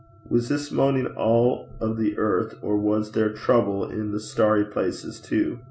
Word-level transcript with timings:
Was 0.27 0.49
this 0.49 0.71
moaning 0.71 1.05
all 1.05 1.69
of 1.79 1.95
the 1.97 2.17
earth, 2.17 2.55
or 2.63 2.75
was 2.75 3.11
there 3.11 3.31
trouble 3.31 3.87
in 3.87 4.09
the 4.11 4.19
starry 4.19 4.65
places 4.65 5.19
too? 5.19 5.59